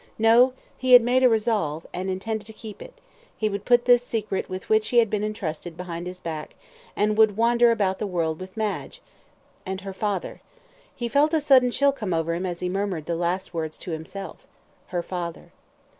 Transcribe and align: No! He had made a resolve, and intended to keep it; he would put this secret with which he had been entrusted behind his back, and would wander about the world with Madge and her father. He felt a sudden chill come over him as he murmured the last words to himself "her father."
No! 0.17 0.53
He 0.79 0.93
had 0.93 1.03
made 1.03 1.21
a 1.23 1.29
resolve, 1.29 1.85
and 1.93 2.09
intended 2.09 2.47
to 2.47 2.53
keep 2.53 2.81
it; 2.81 2.99
he 3.37 3.49
would 3.49 3.65
put 3.65 3.85
this 3.85 4.01
secret 4.01 4.49
with 4.49 4.67
which 4.67 4.87
he 4.87 4.97
had 4.97 5.11
been 5.11 5.23
entrusted 5.23 5.77
behind 5.77 6.07
his 6.07 6.19
back, 6.19 6.55
and 6.95 7.15
would 7.19 7.37
wander 7.37 7.69
about 7.69 7.99
the 7.99 8.07
world 8.07 8.39
with 8.39 8.57
Madge 8.57 8.99
and 9.63 9.81
her 9.81 9.93
father. 9.93 10.41
He 10.95 11.07
felt 11.07 11.35
a 11.35 11.39
sudden 11.39 11.69
chill 11.69 11.91
come 11.91 12.15
over 12.15 12.33
him 12.33 12.47
as 12.47 12.61
he 12.61 12.67
murmured 12.67 13.05
the 13.05 13.15
last 13.15 13.53
words 13.53 13.77
to 13.77 13.91
himself 13.91 14.47
"her 14.87 15.03
father." 15.03 15.51